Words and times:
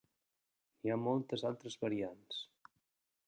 N'hi 0.85 0.93
ha 0.93 0.97
moltes 1.07 1.45
altres 1.51 1.77
variants. 1.85 2.39